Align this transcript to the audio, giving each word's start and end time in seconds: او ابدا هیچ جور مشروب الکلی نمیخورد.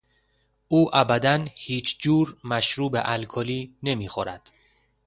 او 0.67 0.95
ابدا 0.95 1.45
هیچ 1.55 1.97
جور 1.99 2.37
مشروب 2.43 2.95
الکلی 2.97 3.75
نمیخورد. 3.83 4.51